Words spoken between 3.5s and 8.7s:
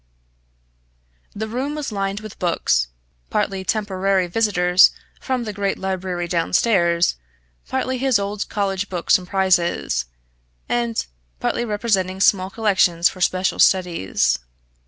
temporary visitors from the great library downstairs, partly his old